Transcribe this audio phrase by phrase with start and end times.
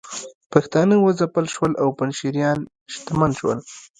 [0.53, 2.59] پښتانه وځپل شول او پنجشیریان
[2.93, 3.59] شتمن شول